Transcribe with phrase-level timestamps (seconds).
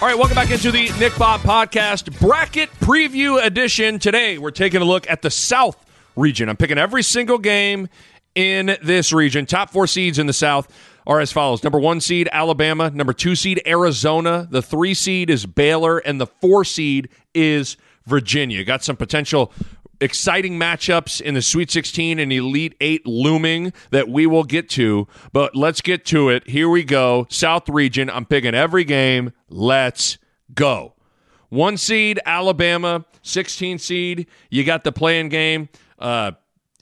[0.00, 3.98] All right, welcome back into the Nick Bahe Podcast Bracket Preview Edition.
[3.98, 5.84] Today, we're taking a look at the South
[6.14, 6.48] region.
[6.48, 7.88] I'm picking every single game
[8.36, 9.44] in this region.
[9.44, 10.72] Top four seeds in the South
[11.04, 12.90] are as follows Number one seed, Alabama.
[12.90, 14.46] Number two seed, Arizona.
[14.48, 15.98] The three seed is Baylor.
[15.98, 17.76] And the four seed is
[18.06, 18.62] Virginia.
[18.62, 19.52] Got some potential
[20.00, 25.08] exciting matchups in the Sweet 16 and Elite 8 looming that we will get to.
[25.32, 26.48] But let's get to it.
[26.48, 27.26] Here we go.
[27.30, 28.10] South region.
[28.10, 29.32] I'm picking every game.
[29.48, 30.18] Let's
[30.54, 30.94] go.
[31.48, 33.04] One seed, Alabama.
[33.22, 35.68] 16 seed, you got the playing game.
[35.98, 36.32] Uh,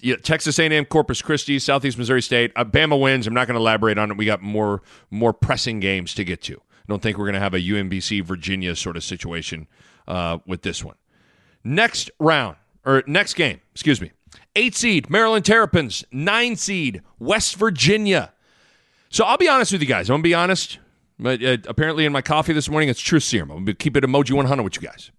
[0.01, 2.53] yeah, Texas A&M, Corpus Christi, Southeast Missouri State.
[2.55, 3.27] Uh, Bama wins.
[3.27, 4.17] I'm not going to elaborate on it.
[4.17, 6.55] We got more more pressing games to get to.
[6.55, 9.67] I don't think we're going to have a UMBC Virginia sort of situation
[10.06, 10.97] uh, with this one.
[11.64, 12.56] Next round
[12.87, 14.12] or next game, excuse me.
[14.55, 18.33] Eight seed Maryland Terrapins, nine seed West Virginia.
[19.11, 20.09] So I'll be honest with you guys.
[20.09, 20.79] I'm gonna be honest.
[21.19, 23.51] But uh, apparently, in my coffee this morning, it's truth serum.
[23.51, 25.11] I'm gonna keep it emoji 100 with you guys.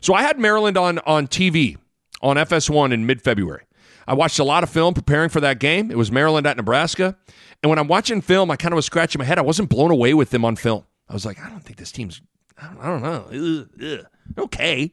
[0.00, 1.76] So I had Maryland on on TV
[2.22, 3.64] on FS1 in mid February.
[4.06, 5.90] I watched a lot of film preparing for that game.
[5.90, 7.16] It was Maryland at Nebraska.
[7.62, 9.38] And when I'm watching film, I kind of was scratching my head.
[9.38, 10.84] I wasn't blown away with them on film.
[11.08, 12.20] I was like, I don't think this team's,
[12.60, 13.68] I don't, I don't know.
[13.80, 14.06] Ugh, ugh.
[14.38, 14.92] Okay.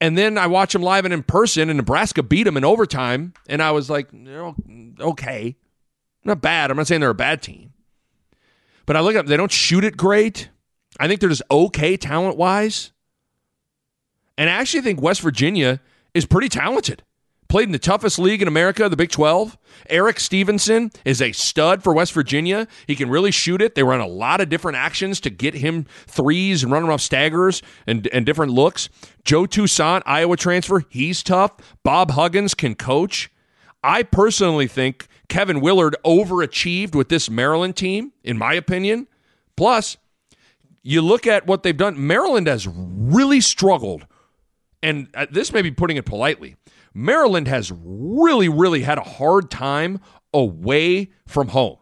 [0.00, 3.32] And then I watch them live and in person, and Nebraska beat them in overtime.
[3.48, 4.08] And I was like,
[5.00, 5.56] okay.
[6.24, 6.70] Not bad.
[6.70, 7.72] I'm not saying they're a bad team.
[8.86, 10.50] But I look at them, they don't shoot it great.
[10.98, 12.92] I think they're just okay talent wise.
[14.36, 15.80] And I actually think West Virginia
[16.12, 17.02] is pretty talented.
[17.54, 19.56] Played in the toughest league in America, the Big 12.
[19.88, 22.66] Eric Stevenson is a stud for West Virginia.
[22.88, 23.76] He can really shoot it.
[23.76, 27.00] They run a lot of different actions to get him threes and run him off
[27.00, 28.88] staggers and, and different looks.
[29.22, 31.52] Joe Toussaint, Iowa transfer, he's tough.
[31.84, 33.30] Bob Huggins can coach.
[33.84, 39.06] I personally think Kevin Willard overachieved with this Maryland team, in my opinion.
[39.56, 39.96] Plus,
[40.82, 42.04] you look at what they've done.
[42.04, 44.08] Maryland has really struggled,
[44.84, 46.56] and uh, this may be putting it politely.
[46.92, 49.98] Maryland has really, really had a hard time
[50.32, 51.78] away from home.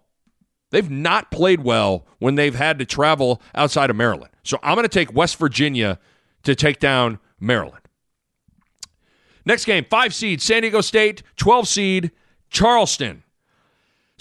[0.70, 4.30] They've not played well when they've had to travel outside of Maryland.
[4.44, 5.98] So I'm going to take West Virginia
[6.44, 7.82] to take down Maryland.
[9.44, 12.10] Next game, five seed San Diego State, 12 seed
[12.50, 13.24] Charleston.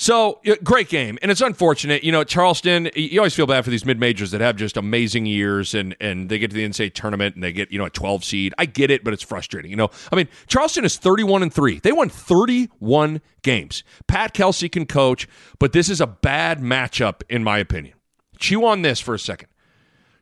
[0.01, 2.03] So great game, and it's unfortunate.
[2.03, 2.89] You know, Charleston.
[2.95, 6.28] You always feel bad for these mid majors that have just amazing years, and and
[6.28, 8.51] they get to the NCAA tournament and they get you know a twelve seed.
[8.57, 9.69] I get it, but it's frustrating.
[9.69, 11.78] You know, I mean, Charleston is thirty one and three.
[11.78, 13.84] They won thirty one games.
[14.07, 15.28] Pat Kelsey can coach,
[15.59, 17.94] but this is a bad matchup in my opinion.
[18.40, 19.50] Chew on this for a second.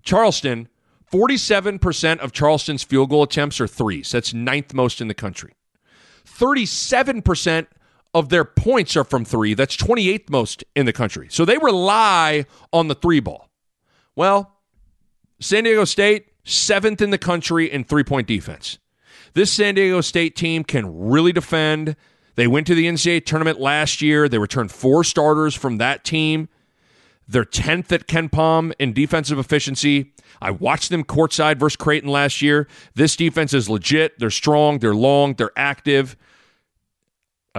[0.03, 0.67] Charleston,
[1.05, 4.11] forty seven percent of Charleston's field goal attempts are threes.
[4.11, 5.53] That's ninth most in the country.
[6.25, 7.69] Thirty seven percent
[8.13, 9.53] of their points are from three.
[9.53, 11.27] That's 28th most in the country.
[11.29, 13.49] So they rely on the three ball.
[14.15, 14.51] Well,
[15.39, 18.79] San Diego State, seventh in the country in three point defense.
[19.33, 21.95] This San Diego State team can really defend.
[22.35, 24.27] They went to the NCAA tournament last year.
[24.27, 26.49] They returned four starters from that team.
[27.27, 30.13] They're 10th at KenPom in defensive efficiency.
[30.41, 32.67] I watched them courtside versus Creighton last year.
[32.95, 34.17] This defense is legit.
[34.17, 36.17] They're strong, they're long, they're active.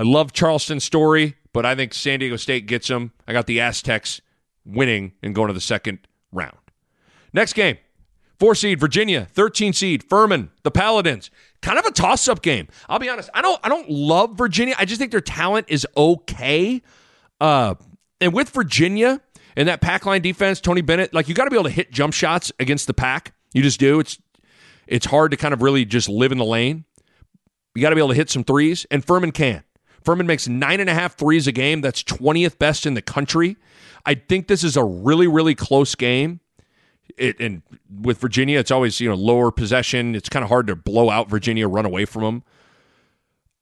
[0.00, 3.12] I love Charleston's story, but I think San Diego State gets them.
[3.28, 4.22] I got the Aztecs
[4.64, 5.98] winning and going to the second
[6.32, 6.56] round.
[7.34, 7.76] Next game,
[8.38, 11.30] four seed Virginia, 13 seed Furman, the Paladins.
[11.60, 12.68] Kind of a toss-up game.
[12.88, 13.28] I'll be honest.
[13.34, 14.74] I don't I don't love Virginia.
[14.78, 16.80] I just think their talent is okay.
[17.38, 17.74] Uh,
[18.22, 19.20] and with Virginia
[19.54, 21.92] and that pack line defense, Tony Bennett, like you got to be able to hit
[21.92, 23.34] jump shots against the pack.
[23.52, 24.00] You just do.
[24.00, 24.18] It's
[24.86, 26.86] it's hard to kind of really just live in the lane.
[27.74, 29.62] You got to be able to hit some threes, and Furman can.
[30.04, 31.80] Furman makes nine and a half threes a game.
[31.80, 33.56] That's 20th best in the country.
[34.06, 36.40] I think this is a really, really close game.
[37.18, 37.62] It, and
[38.00, 40.14] with Virginia, it's always you know lower possession.
[40.14, 42.44] It's kind of hard to blow out Virginia, run away from them.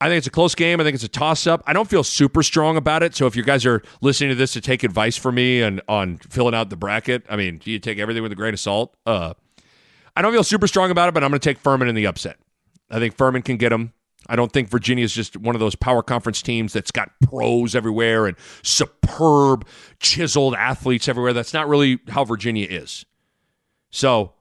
[0.01, 0.81] I think it's a close game.
[0.81, 1.63] I think it's a toss up.
[1.67, 3.17] I don't feel super strong about it.
[3.17, 6.19] So if you guys are listening to this to take advice from me and on
[6.19, 8.95] filling out the bracket, I mean, you take everything with a grain of salt.
[9.05, 9.35] Uh,
[10.15, 12.07] I don't feel super strong about it, but I'm going to take Furman in the
[12.07, 12.39] upset.
[12.91, 13.93] I think Furman can get them.
[14.29, 17.75] I don't think Virginia is just one of those power conference teams that's got pros
[17.75, 19.67] everywhere and superb,
[20.01, 21.33] chiseled athletes everywhere.
[21.33, 23.07] That's not really how Virginia is.
[23.91, 24.35] So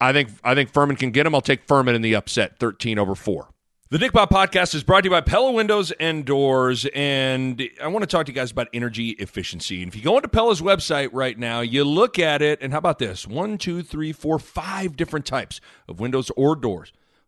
[0.00, 1.34] I think I think Furman can get them.
[1.34, 3.48] I'll take Furman in the upset, 13 over 4.
[3.90, 6.86] The Nick Bahe podcast is brought to you by Pella Windows and Doors.
[6.94, 9.82] And I want to talk to you guys about energy efficiency.
[9.82, 12.78] And if you go into Pella's website right now, you look at it, and how
[12.78, 13.26] about this?
[13.26, 16.92] One, two, three, four, five different types of windows or doors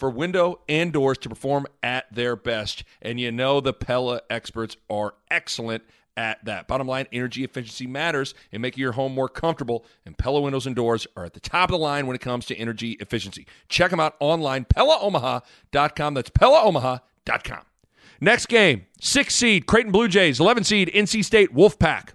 [0.00, 2.82] for window and doors to perform at their best.
[3.02, 5.84] And you know the Pella experts are excellent
[6.16, 6.66] at that.
[6.66, 10.74] Bottom line, energy efficiency matters in making your home more comfortable, and Pella windows and
[10.74, 13.46] doors are at the top of the line when it comes to energy efficiency.
[13.68, 16.14] Check them out online, PellaOmaha.com.
[16.14, 17.62] That's PellaOmaha.com.
[18.22, 22.10] Next game, six seed Creighton Blue Jays, 11 seed NC State Wolfpack.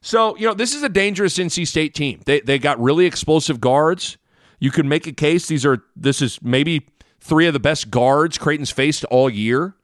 [0.00, 2.20] So, you know, this is a dangerous NC State team.
[2.26, 4.18] They, they got really explosive guards.
[4.60, 6.86] You could make a case these are this is maybe
[7.26, 9.74] three of the best guards Creighton's faced all year.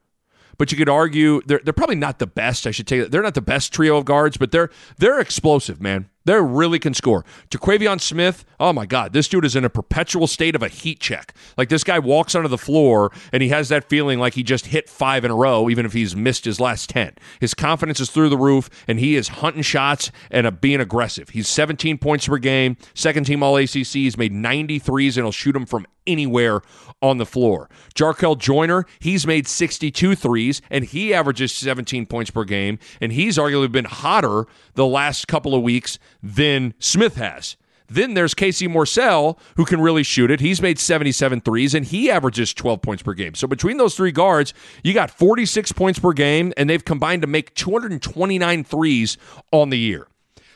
[0.59, 2.67] But you could argue they're, they're probably not the best.
[2.67, 6.09] I should take They're not the best trio of guards, but they're they're explosive, man.
[6.25, 7.25] They really can score.
[7.50, 11.00] Terquavion Smith, oh my God, this dude is in a perpetual state of a heat
[11.00, 11.35] check.
[11.56, 14.67] Like this guy walks onto the floor and he has that feeling like he just
[14.67, 17.15] hit five in a row, even if he's missed his last 10.
[17.41, 21.31] His confidence is through the roof and he is hunting shots and uh, being aggressive.
[21.31, 23.73] He's 17 points per game, second team All ACC.
[23.73, 26.60] He's made 93s and he'll shoot them from anywhere
[27.00, 27.69] on the floor.
[27.94, 32.78] Jarkel Joiner, he's made 62 threes and he averages 17 points per game.
[33.00, 37.56] And he's arguably been hotter the last couple of weeks than Smith has.
[37.88, 40.40] Then there's Casey Morsell, who can really shoot it.
[40.40, 43.34] He's made 77 threes, and he averages 12 points per game.
[43.34, 47.28] So between those three guards, you got 46 points per game, and they've combined to
[47.28, 49.19] make 229 threes
[49.50, 50.08] on the year.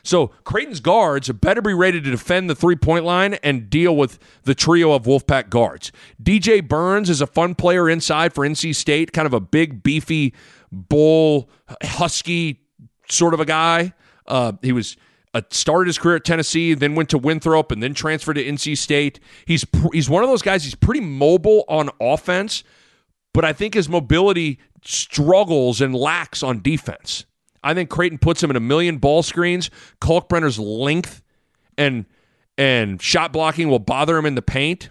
[0.07, 4.19] So Creighton's guards better be ready to defend the three point line and deal with
[4.45, 5.91] the trio of Wolfpack guards.
[6.23, 10.33] DJ Burns is a fun player inside for NC State, kind of a big, beefy,
[10.71, 11.51] bull,
[11.83, 12.61] husky
[13.11, 13.93] sort of a guy.
[14.27, 14.97] Uh, he was
[15.35, 18.79] uh, started his career at Tennessee, then went to Winthrop, and then transferred to NC
[18.79, 19.19] State.
[19.45, 20.65] He's pr- he's one of those guys.
[20.65, 22.63] He's pretty mobile on offense,
[23.35, 27.27] but I think his mobility struggles and lacks on defense.
[27.67, 29.71] I think Creighton puts him in a million ball screens.
[30.01, 31.21] Kalkbrenner's length
[31.77, 32.07] and
[32.57, 34.91] and shot blocking will bother him in the paint.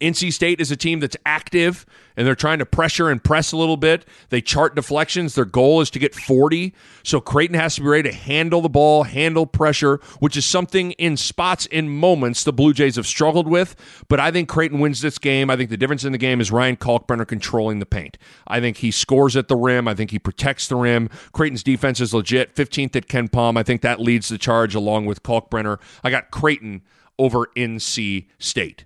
[0.00, 1.84] NC State is a team that's active
[2.18, 4.04] and they're trying to pressure and press a little bit.
[4.30, 5.36] They chart deflections.
[5.36, 6.74] Their goal is to get 40.
[7.04, 10.92] So Creighton has to be ready to handle the ball, handle pressure, which is something
[10.92, 13.76] in spots, in moments, the Blue Jays have struggled with.
[14.08, 15.48] But I think Creighton wins this game.
[15.48, 18.18] I think the difference in the game is Ryan Kalkbrenner controlling the paint.
[18.48, 19.86] I think he scores at the rim.
[19.86, 21.08] I think he protects the rim.
[21.32, 22.54] Creighton's defense is legit.
[22.56, 23.56] 15th at KenPom.
[23.56, 25.78] I think that leads the charge along with Kalkbrenner.
[26.02, 26.82] I got Creighton
[27.16, 28.84] over NC State.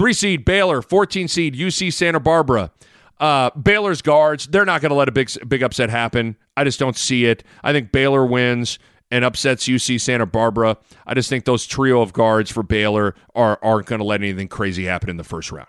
[0.00, 2.70] Three seed Baylor, 14 seed UC Santa Barbara.
[3.18, 6.38] Uh, Baylor's guards, they're not going to let a big big upset happen.
[6.56, 7.44] I just don't see it.
[7.62, 8.78] I think Baylor wins
[9.10, 10.78] and upsets UC Santa Barbara.
[11.06, 14.48] I just think those trio of guards for Baylor are, aren't going to let anything
[14.48, 15.68] crazy happen in the first round.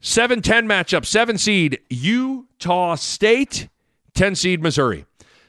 [0.00, 3.70] 7 10 matchup, 7 seed Utah State,
[4.12, 5.06] 10 seed Missouri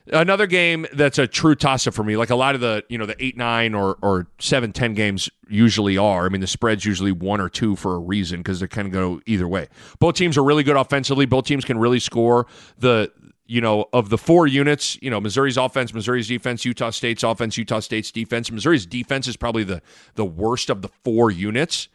[0.07, 2.17] another game that's a true toss up for me.
[2.17, 5.29] Like a lot of the, you know, the 8 9 or, or 7 10 games
[5.47, 6.25] usually are.
[6.25, 9.21] I mean, the spread's usually one or two for a reason because they of go
[9.25, 9.67] either way.
[9.99, 11.25] Both teams are really good offensively.
[11.25, 12.47] Both teams can really score.
[12.77, 13.11] The,
[13.45, 17.57] you know, of the four units, you know, Missouri's offense, Missouri's defense, Utah State's offense,
[17.57, 18.51] Utah State's defense.
[18.51, 19.81] Missouri's defense is probably the
[20.13, 21.87] the worst of the four units.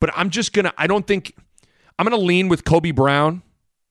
[0.00, 1.36] But I'm just gonna I don't think
[1.96, 3.42] I'm gonna lean with Kobe Brown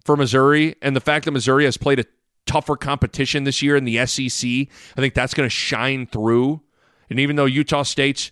[0.03, 2.05] for Missouri and the fact that Missouri has played a
[2.45, 4.49] tougher competition this year in the SEC.
[4.49, 6.61] I think that's going to shine through.
[7.09, 8.31] And even though Utah State's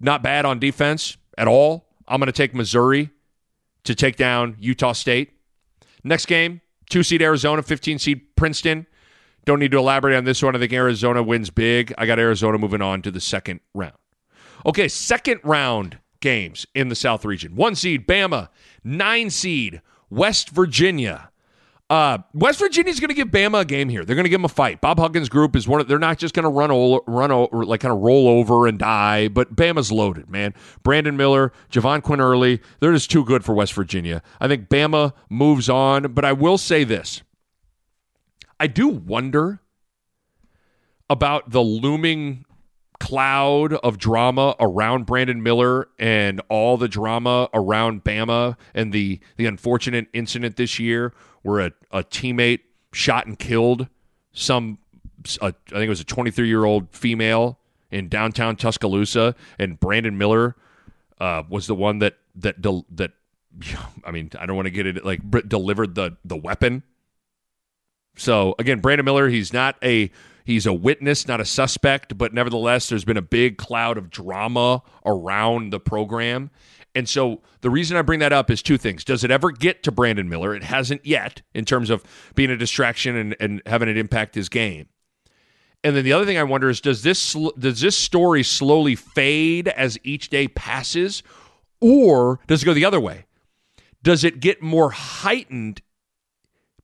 [0.00, 3.10] not bad on defense at all, I'm going to take Missouri
[3.84, 5.32] to take down Utah State.
[6.02, 6.60] Next game,
[6.90, 8.86] two seed Arizona, 15 seed Princeton.
[9.44, 10.56] Don't need to elaborate on this one.
[10.56, 11.92] I think Arizona wins big.
[11.98, 13.94] I got Arizona moving on to the second round.
[14.66, 17.54] Okay, second round games in the South region.
[17.54, 18.48] One seed Bama,
[18.82, 21.30] nine seed West Virginia.
[21.90, 24.04] Uh, West Virginia's going to give Bama a game here.
[24.04, 24.80] They're going to give them a fight.
[24.80, 25.80] Bob Huggins' group is one.
[25.80, 26.70] Of, they're not just going to run
[27.06, 29.28] run over, like kind of roll over and die.
[29.28, 30.54] But Bama's loaded, man.
[30.82, 34.22] Brandon Miller, Jahvon Quinerly, they're just too good for West Virginia.
[34.40, 36.14] I think Bama moves on.
[36.14, 37.22] But I will say this:
[38.58, 39.60] I do wonder
[41.10, 42.46] about the looming
[43.04, 49.44] cloud of drama around Brandon Miller and all the drama around Bama and the the
[49.44, 52.60] unfortunate incident this year where a, a teammate
[52.94, 53.88] shot and killed
[54.32, 54.78] some
[55.42, 57.58] a, I think it was a 23 year old female
[57.90, 60.56] in downtown Tuscaloosa and Brandon Miller
[61.20, 63.12] uh, was the one that that del- that
[64.04, 66.82] I mean I don't want to get it like delivered the the weapon.
[68.16, 70.10] So again, Brandon Miller, he's not a
[70.44, 74.82] He's a witness, not a suspect, but nevertheless, there's been a big cloud of drama
[75.04, 76.50] around the program.
[76.94, 79.04] And so the reason I bring that up is two things.
[79.04, 80.54] Does it ever get to Brandon Miller?
[80.54, 84.48] It hasn't yet in terms of being a distraction and, and having it impact his
[84.48, 84.88] game.
[85.82, 89.68] And then the other thing I wonder is does this does this story slowly fade
[89.68, 91.22] as each day passes
[91.80, 93.26] or does it go the other way?
[94.02, 95.82] Does it get more heightened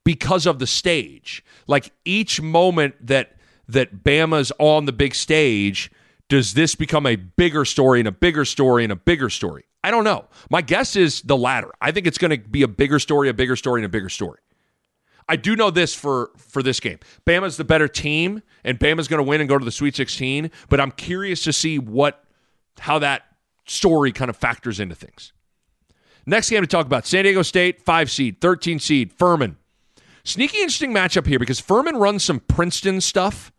[0.03, 1.43] because of the stage?
[1.67, 3.37] Like each moment that
[3.71, 5.91] that Bama's on the big stage,
[6.29, 9.65] does this become a bigger story and a bigger story and a bigger story?
[9.83, 10.25] I don't know.
[10.49, 11.71] My guess is the latter.
[11.81, 14.09] I think it's going to be a bigger story, a bigger story, and a bigger
[14.09, 14.39] story.
[15.27, 16.99] I do know this for for this game.
[17.25, 20.51] Bama's the better team, and Bama's going to win and go to the Sweet 16.
[20.69, 22.23] But I'm curious to see what
[22.79, 23.23] how that
[23.65, 25.33] story kind of factors into things.
[26.25, 29.57] Next game to talk about: San Diego State, five seed, 13 seed, Furman.
[30.23, 33.51] Sneaky interesting matchup here because Furman runs some Princeton stuff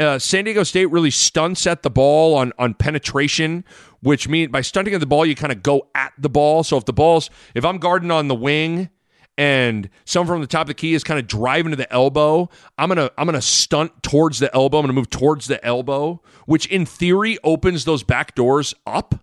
[0.00, 3.64] uh, San Diego State really stunts at the ball on on penetration,
[4.00, 6.64] which means by stunting at the ball, you kind of go at the ball.
[6.64, 8.88] So if the ball's if I'm guarding on the wing
[9.36, 12.48] and someone from the top of the key is kind of driving to the elbow,
[12.78, 14.78] I'm gonna I'm gonna stunt towards the elbow.
[14.78, 19.14] I'm gonna move towards the elbow, which in theory opens those back doors up.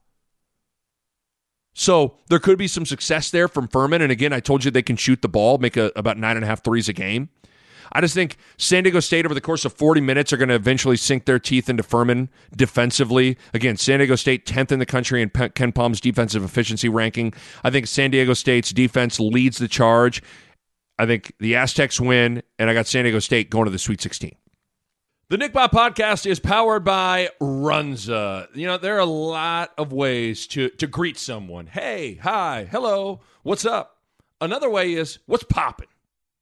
[1.73, 4.01] So there could be some success there from Furman.
[4.01, 6.43] And again, I told you they can shoot the ball, make a, about nine and
[6.43, 7.29] a half threes a game.
[7.91, 10.55] I just think San Diego State over the course of 40 minutes are going to
[10.55, 13.37] eventually sink their teeth into Furman defensively.
[13.53, 17.33] Again, San Diego State 10th in the country in KenPom's defensive efficiency ranking.
[17.63, 20.21] I think San Diego State's defense leads the charge.
[20.99, 24.01] I think the Aztecs win, and I got San Diego State going to the Sweet
[24.01, 24.35] 16.
[25.29, 28.47] The Nick Bahe podcast is powered by Runza.
[28.55, 31.67] You know, there are a lot of ways to, to greet someone.
[31.67, 33.97] Hey, hi, hello, what's up?
[34.39, 35.89] Another way is, what's popping?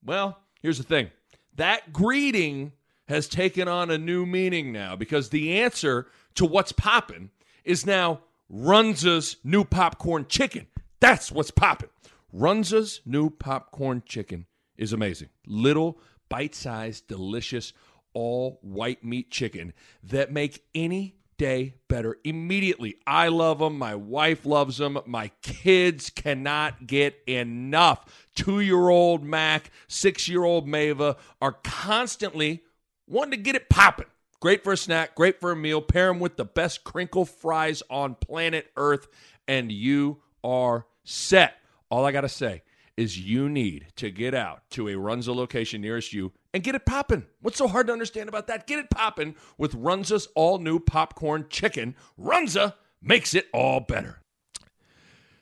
[0.04, 1.10] Well, here's the thing
[1.56, 2.74] that greeting
[3.08, 7.30] has taken on a new meaning now because the answer to what's popping
[7.64, 8.22] is now
[8.52, 10.68] Runza's new popcorn chicken.
[11.00, 11.90] That's what's popping.
[12.34, 14.46] Runza's new popcorn chicken
[14.78, 15.30] is amazing.
[15.46, 17.74] Little bite-sized, delicious,
[18.14, 22.96] all white meat chicken that make any day better immediately.
[23.06, 23.78] I love them.
[23.78, 24.98] My wife loves them.
[25.06, 28.28] My kids cannot get enough.
[28.36, 32.64] Two year old Mac, six year old Mava are constantly
[33.08, 34.08] wanting to get it popping.
[34.40, 35.82] Great for a snack, great for a meal.
[35.82, 39.08] Pair them with the best crinkle fries on planet Earth,
[39.48, 41.56] and you are set.
[41.90, 42.64] All I got to say
[42.98, 46.86] is you need to get out to a Runza location nearest you and get it
[46.86, 47.26] popping.
[47.42, 48.68] What's so hard to understand about that?
[48.68, 51.96] Get it popping with Runza's all new popcorn chicken.
[52.20, 54.22] Runza makes it all better.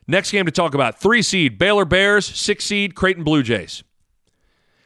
[0.08, 3.84] Next game to talk about three seed Baylor Bears, six seed Creighton Blue Jays.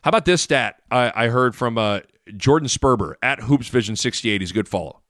[0.03, 2.01] How about this stat I, I heard from uh,
[2.35, 4.41] Jordan Sperber at Hoops Vision 68?
[4.41, 5.01] He's a good follow.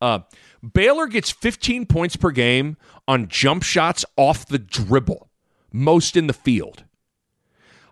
[0.00, 0.20] Uh,
[0.74, 2.76] Baylor gets 15 points per game
[3.06, 5.28] on jump shots off the dribble,
[5.72, 6.84] most in the field.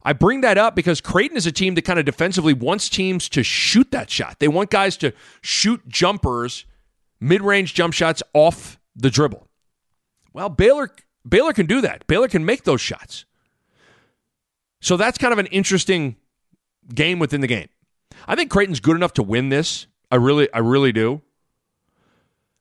[0.07, 3.29] I bring that up because Creighton is a team that kind of defensively wants teams
[3.31, 4.39] to shoot that shot.
[4.39, 6.65] They want guys to shoot jumpers,
[7.19, 9.49] mid-range jump shots off the dribble.
[10.33, 10.93] Well, Baylor
[11.29, 12.07] Baylor can do that.
[12.07, 13.25] Baylor can make those shots.
[14.81, 16.15] So that's kind of an interesting
[16.95, 17.69] game within the game.
[18.29, 19.89] I think Creighton's good enough to win this.
[20.13, 21.23] I really I really do.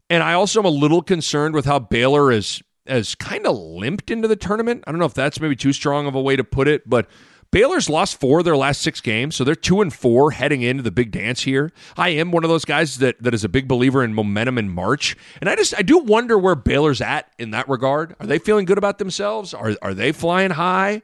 [0.09, 4.09] And I also am a little concerned with how Baylor is has kind of limped
[4.09, 4.83] into the tournament.
[4.87, 7.07] I don't know if that's maybe too strong of a way to put it, but
[7.55, 10.83] Baylor's lost four of their last six games, so they're two and four heading into
[10.83, 11.71] the big dance here.
[11.95, 14.67] I am one of those guys that that is a big believer in momentum in
[14.67, 18.13] March, and I just I do wonder where Baylor's at in that regard.
[18.19, 19.53] Are they feeling good about themselves?
[19.53, 21.01] Are are they flying high?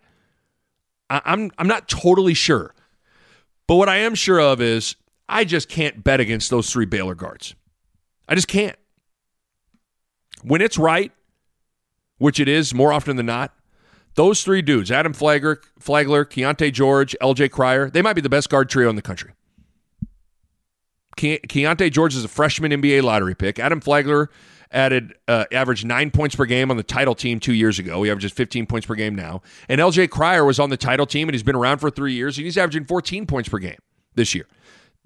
[1.09, 2.75] I, I'm I'm not totally sure,
[3.65, 4.97] but what I am sure of is
[5.29, 7.55] I just can't bet against those three Baylor guards.
[8.27, 8.75] I just can't.
[10.43, 11.13] When it's right,
[12.17, 13.53] which it is more often than not,
[14.15, 18.49] those three dudes, Adam Flagler, Flagler, Keyonte George, LJ Cryer, they might be the best
[18.49, 19.31] guard trio in the country.
[21.17, 23.59] Ke- Keyonte George is a freshman NBA lottery pick.
[23.59, 24.29] Adam Flagler
[24.71, 28.01] added uh, averaged nine points per game on the title team two years ago.
[28.03, 29.41] He averages 15 points per game now.
[29.67, 32.37] And LJ Cryer was on the title team and he's been around for three years
[32.37, 33.79] and he's averaging 14 points per game.
[34.15, 34.47] this year.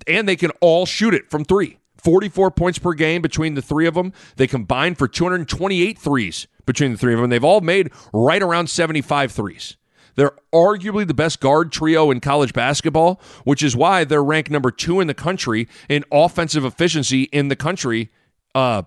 [0.07, 1.79] And they can all shoot it from three.
[2.05, 4.13] 44 points per game between the three of them.
[4.35, 7.31] They combined for 228 threes between the three of them.
[7.31, 9.75] They've all made right around 75 threes.
[10.13, 14.69] They're arguably the best guard trio in college basketball, which is why they're ranked number
[14.69, 18.11] two in the country in offensive efficiency in the country,
[18.53, 18.83] uh,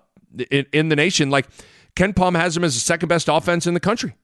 [0.49, 1.29] in, in the nation.
[1.29, 1.47] Like
[1.97, 4.15] KenPom has them as the second best offense in the country.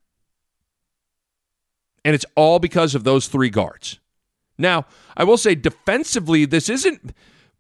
[2.06, 4.00] And it's all because of those three guards.
[4.58, 4.86] Now,
[5.18, 7.14] I will say defensively, this isn't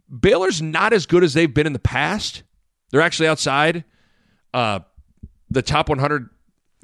[0.09, 2.43] Baylor's not as good as they've been in the past.
[2.91, 3.83] They're actually outside
[4.53, 4.79] uh,
[5.49, 6.29] the top 100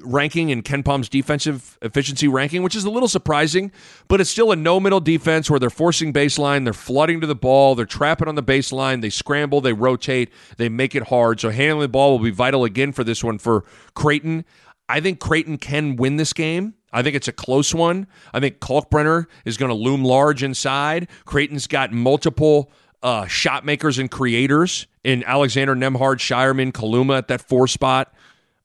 [0.04, 3.72] ranking in KenPom's defensive efficiency ranking, which is a little surprising,
[4.08, 7.34] but it's still a no middle defense where they're forcing baseline, they're flooding to the
[7.34, 11.40] ball, they're trapping on the baseline, they scramble, they rotate, they make it hard.
[11.40, 13.64] So handling the ball will be vital again for this one for
[13.94, 14.44] Creighton.
[14.88, 16.74] I think Creighton can win this game.
[16.92, 18.06] I think it's a close one.
[18.34, 21.08] I think Kalkbrenner is going to loom large inside.
[21.24, 22.70] Creighton's got multiple
[23.02, 28.14] uh, shot makers and creators in Alexander Nembhard, Scheierman, Kaluma at that four spot.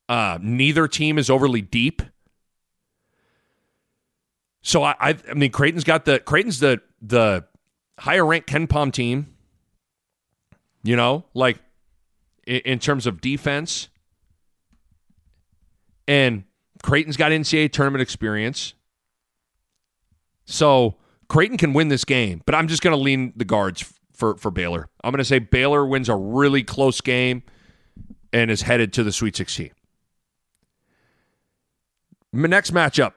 [0.08, 2.02] Uh, neither team is overly deep.
[4.62, 7.46] So I, I, I mean, Creighton's got the Creighton's the the
[8.00, 9.34] higher ranked KenPom team.
[10.84, 11.58] You know, like
[12.46, 13.90] in, in terms of defense,
[16.08, 16.44] and
[16.84, 18.74] Creighton's got NCAA tournament experience.
[20.46, 20.96] So
[21.28, 24.52] Creighton can win this game, but I'm just going to lean the guards for for
[24.52, 24.90] Baylor.
[25.04, 27.44] I'm going to say Baylor wins a really close game
[28.34, 29.72] and is headed to the Sweet 16.
[32.34, 33.14] Next matchup,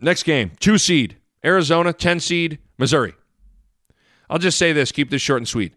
[0.00, 3.14] next game, two seed Arizona, 10 seed Missouri.
[4.30, 5.74] I'll just say this, keep this short and sweet.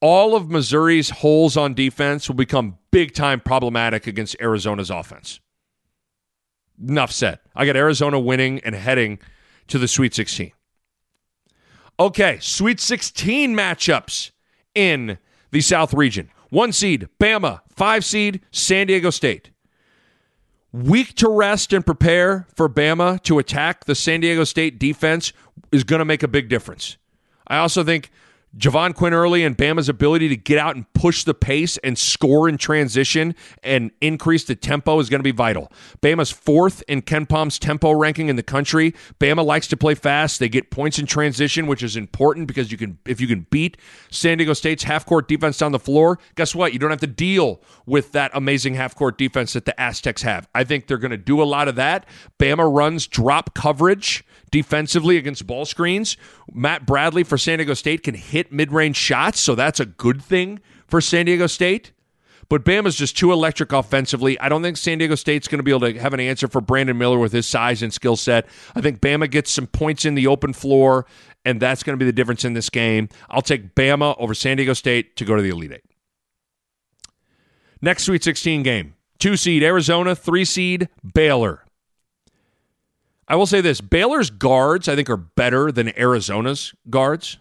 [0.00, 5.38] All of Missouri's holes on defense will become big time problematic against Arizona's offense.
[6.80, 7.38] Enough said.
[7.54, 9.20] I got Arizona winning and heading
[9.68, 10.50] to the Sweet 16.
[11.98, 14.30] Okay, Sweet 16 matchups
[14.74, 15.18] in
[15.50, 16.30] the South region.
[16.50, 17.60] One seed, Bama.
[17.74, 19.50] Five seed, San Diego State.
[20.72, 25.32] Week to rest and prepare for Bama to attack the San Diego State defense
[25.70, 26.96] is going to make a big difference.
[27.46, 28.10] I also think
[28.56, 32.58] Jahvon Quinerly and Bama's ability to get out and push the pace and score in
[32.58, 35.72] transition and increase the tempo is going to be vital.
[36.02, 38.94] Bama's fourth in KenPom's tempo ranking in the country.
[39.18, 40.38] Bama likes to play fast.
[40.38, 43.78] They get points in transition, which is important because you can if you can beat
[44.10, 46.74] San Diego State's half court defense down the floor, guess what?
[46.74, 50.46] You don't have to deal with that amazing half court defense that the Aztecs have.
[50.54, 52.06] I think they're going to do a lot of that.
[52.38, 56.16] Bama runs drop coverage defensively against ball screens.
[56.52, 60.22] Matt Bradley for San Diego State can hit mid range shots, so that's a good
[60.22, 61.90] thing for San Diego State.
[62.48, 64.38] But Bama's just too electric offensively.
[64.38, 66.60] I don't think San Diego State's going to be able to have an answer for
[66.60, 68.46] Brandon Miller with his size and skill set.
[68.76, 71.06] I think Bama gets some points in the open floor,
[71.44, 73.08] and that's going to be the difference in this game.
[73.30, 75.84] I'll take Bama over San Diego State to go to the Elite Eight.
[77.80, 81.64] Next Sweet 16 game two seed Arizona, three seed Baylor.
[83.32, 87.38] I will say this Baylor's guards, I think, are better than Arizona's guards,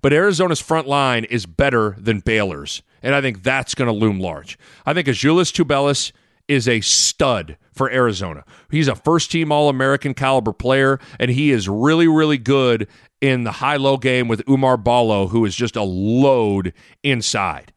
[0.00, 2.84] but Arizona's front line is better than Baylor's.
[3.02, 4.56] And I think that's going to loom large.
[4.86, 6.12] I think Azuolas Tubelis
[6.46, 8.44] is a stud for Arizona.
[8.70, 12.86] He's a first team All American caliber player, and he is really, really good
[13.20, 17.72] in the high low game with Oumar Ballo, who is just a load inside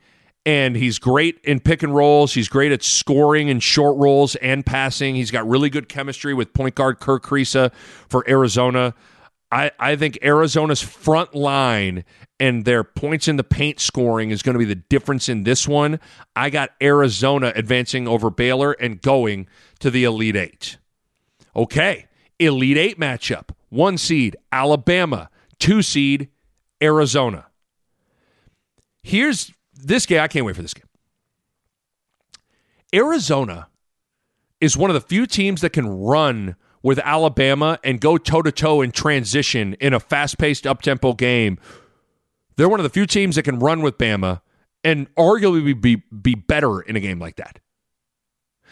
[0.45, 2.33] and he's great in pick and rolls.
[2.33, 5.15] He's great at scoring in short rolls and passing.
[5.15, 7.73] He's got really good chemistry with point guard Kerr Kriisa
[8.07, 8.93] for Arizona.
[9.51, 12.05] I, I think Arizona's front line
[12.39, 15.67] and their points in the paint scoring is going to be the difference in this
[15.67, 15.99] one.
[16.35, 19.47] I got Arizona advancing over Baylor and going
[19.79, 20.77] to the Elite Eight.
[21.55, 23.49] Okay, Elite Eight matchup.
[23.69, 25.29] One seed, Alabama.
[25.57, 26.29] Two seed,
[26.81, 27.47] Arizona.
[29.01, 29.51] Here's
[29.83, 30.85] this game, I can't wait for this game.
[32.93, 33.67] Arizona
[34.59, 38.51] is one of the few teams that can run with Alabama and go toe to
[38.51, 41.59] toe in transition in a fast paced up tempo game.
[42.55, 44.41] They're one of the few teams that can run with Bama
[44.83, 47.59] and arguably be, be better in a game like that.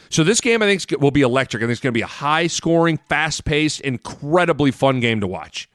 [0.09, 1.61] So this game, I think, will be electric.
[1.61, 5.27] I think it's going to be a high scoring, fast paced, incredibly fun game to
[5.27, 5.69] watch.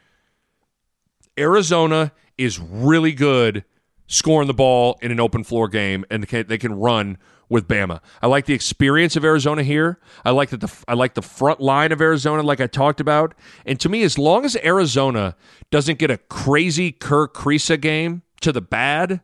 [1.39, 3.65] Arizona is really good
[4.13, 7.17] scoring the ball in an open floor game, and they can, run
[7.49, 8.01] with Bama.
[8.21, 9.99] I like the experience of Arizona here.
[10.25, 13.35] I like that the I like the front line of Arizona, like I talked about.
[13.67, 15.37] And to me, as long as Arizona
[15.71, 19.21] doesn't get a crazy Kerr Kriisa game to the bad,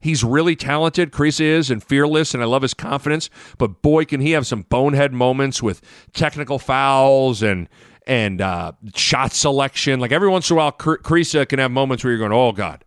[0.00, 1.12] He's really talented.
[1.12, 3.30] Kriisa is and fearless, and I love his confidence.
[3.56, 5.80] But boy, can he have some bonehead moments with
[6.12, 7.70] technical fouls and
[8.06, 10.00] and uh, shot selection.
[10.00, 12.84] Like every once in a while, Kriisa can have moments where you're going, "Oh God."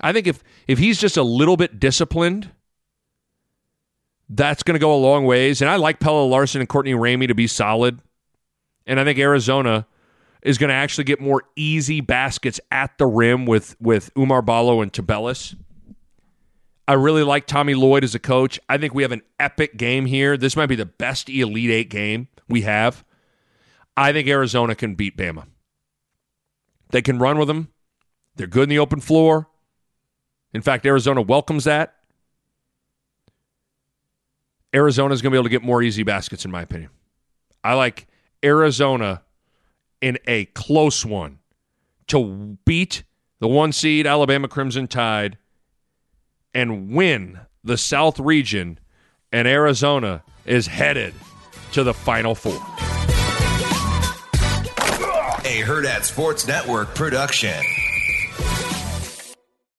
[0.00, 2.50] I think if if he's just a little bit disciplined,
[4.28, 5.60] that's going to go a long ways.
[5.62, 8.00] And I like Pelle Larsson and Courtney Ramey to be solid.
[8.86, 9.86] And I think Arizona
[10.42, 14.80] is going to actually get more easy baskets at the rim with with Oumar Ballo
[14.80, 15.54] and Tubelis.
[16.86, 18.58] I really like Tommy Lloyd as a coach.
[18.66, 20.38] I think we have an epic game here.
[20.38, 23.04] This might be the best Elite Eight game we have.
[23.94, 25.46] I think Arizona can beat Bama.
[26.90, 27.68] They can run with them.
[28.36, 29.48] They're good in the open floor.
[30.52, 31.94] In fact, Arizona welcomes that.
[34.74, 36.90] Arizona is going to be able to get more easy baskets, in my opinion.
[37.64, 38.06] I like
[38.44, 39.22] Arizona
[40.00, 41.38] in a close one
[42.08, 43.02] to beat
[43.40, 45.38] the one seed Alabama Crimson Tide
[46.54, 48.78] and win the South region,
[49.32, 51.14] and Arizona is headed
[51.72, 52.60] to the Final Four.
[55.44, 57.54] A Hurrdat Sports Network production.